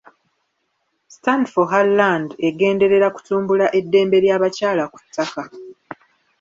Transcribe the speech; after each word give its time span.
‘Stand 1.15 1.47
for 1.53 1.65
Her 1.73 1.87
Land’ 1.99 2.31
egenderera 2.49 3.07
kutumbula 3.17 3.67
eddembe 3.79 4.17
ly’abakyala 4.23 4.83
ku 4.93 4.97
ttaka. 5.05 5.43